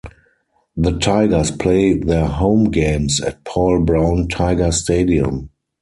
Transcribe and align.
The 0.75 0.97
Tigers 0.97 1.51
play 1.51 1.93
their 1.95 2.25
home 2.25 2.71
games 2.71 3.21
at 3.21 3.43
Paul 3.43 3.81
Brown 3.83 4.29
Tiger 4.29 4.71
Stadium. 4.71 5.51